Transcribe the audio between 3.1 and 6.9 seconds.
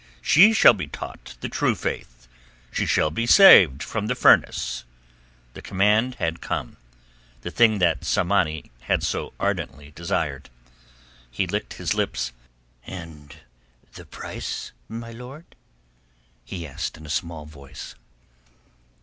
be saved from the furnace." The command had come,